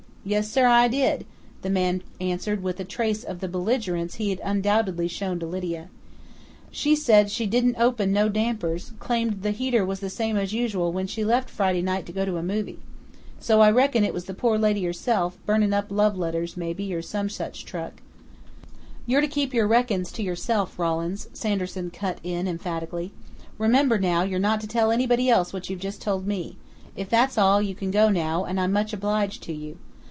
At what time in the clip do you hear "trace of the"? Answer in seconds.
2.83-3.47